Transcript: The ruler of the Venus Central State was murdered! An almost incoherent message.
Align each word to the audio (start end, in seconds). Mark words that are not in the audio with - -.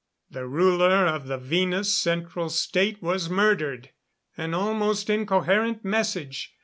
The 0.31 0.47
ruler 0.47 1.05
of 1.05 1.27
the 1.27 1.37
Venus 1.37 1.93
Central 1.93 2.49
State 2.49 3.03
was 3.03 3.29
murdered! 3.29 3.91
An 4.35 4.55
almost 4.55 5.11
incoherent 5.11 5.85
message. 5.85 6.55